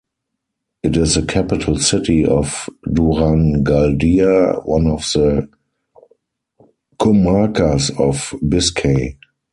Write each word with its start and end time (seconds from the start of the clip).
It 0.81 0.97
is 0.97 1.13
the 1.13 1.21
capital 1.21 1.77
city 1.77 2.25
of 2.25 2.67
Durangaldea, 2.87 4.65
one 4.65 4.87
of 4.87 5.01
the 5.13 5.47
"comarcas" 6.99 7.91
of 7.99 8.33
Biscay. 8.41 9.19